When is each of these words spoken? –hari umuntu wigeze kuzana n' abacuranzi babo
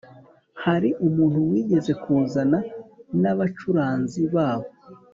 –hari 0.65 0.89
umuntu 1.07 1.39
wigeze 1.49 1.91
kuzana 2.03 2.57
n' 3.21 3.29
abacuranzi 3.33 4.21
babo 4.33 4.69